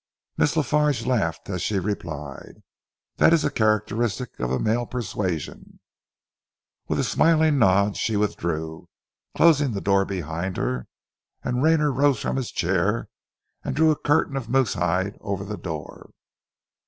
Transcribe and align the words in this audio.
Miss 0.35 0.57
La 0.57 0.63
Farge 0.63 1.05
laughed 1.05 1.47
as 1.47 1.61
she 1.61 1.77
replied, 1.77 2.63
"That 3.17 3.33
is 3.33 3.45
a 3.45 3.51
characteristic 3.51 4.39
of 4.39 4.49
the 4.49 4.57
male 4.57 4.87
persuasion." 4.87 5.79
With 6.87 6.97
a 6.97 7.03
smiling 7.03 7.59
nod 7.59 7.95
she 7.97 8.17
withdrew, 8.17 8.89
closing 9.37 9.73
the 9.73 9.79
door 9.79 10.05
behind 10.05 10.57
her, 10.57 10.87
and 11.43 11.61
Rayner 11.61 11.91
rose 11.91 12.19
from 12.19 12.37
his 12.37 12.49
chair 12.51 13.09
and 13.63 13.75
drew 13.75 13.91
a 13.91 13.95
curtain 13.95 14.35
of 14.35 14.49
moose 14.49 14.73
hide 14.73 15.19
over 15.21 15.43
the 15.43 15.55
door. 15.55 16.09